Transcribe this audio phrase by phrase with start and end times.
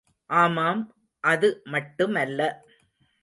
[0.29, 0.81] ஆமாம்
[1.23, 2.39] அது மட்டுமல்ல.